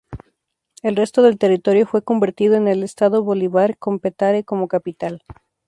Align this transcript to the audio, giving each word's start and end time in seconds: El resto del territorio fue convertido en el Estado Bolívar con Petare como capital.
El 0.81 0.95
resto 0.95 1.21
del 1.21 1.37
territorio 1.37 1.85
fue 1.85 2.01
convertido 2.03 2.55
en 2.55 2.67
el 2.67 2.81
Estado 2.81 3.23
Bolívar 3.23 3.77
con 3.77 3.99
Petare 3.99 4.43
como 4.43 4.67
capital. 4.67 5.21